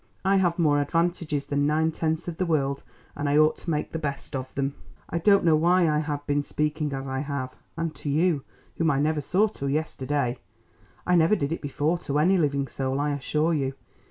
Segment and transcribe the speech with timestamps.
[0.25, 2.81] I have more advantages than nine tenths of the world,
[3.15, 4.73] and I ought to make the best of them.
[5.11, 8.43] I don't know why I have been speaking as I have, and to you,
[8.77, 10.39] whom I never saw till yesterday.
[11.05, 13.75] I never did it before to any living soul, I assure you.